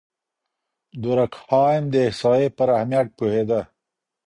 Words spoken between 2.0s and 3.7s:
احصائيې پر اهميت پوهېده.